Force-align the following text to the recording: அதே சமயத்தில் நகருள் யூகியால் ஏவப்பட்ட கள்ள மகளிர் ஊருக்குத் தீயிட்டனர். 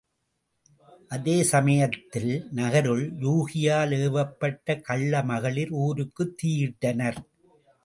அதே 1.07 1.43
சமயத்தில் 1.43 2.31
நகருள் 2.51 3.03
யூகியால் 3.19 3.93
ஏவப்பட்ட 3.99 4.81
கள்ள 4.81 5.23
மகளிர் 5.23 5.71
ஊருக்குத் 5.79 6.35
தீயிட்டனர். 6.43 7.21